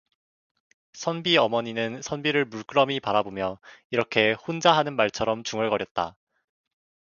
선비 0.93 1.37
어머니는 1.37 2.01
선비를 2.01 2.45
물끄러미 2.45 2.99
바라보며 3.01 3.59
이렇게 3.91 4.33
혼자 4.33 4.71
하는 4.75 4.95
말처럼 4.95 5.43
중얼거렸다. 5.43 6.17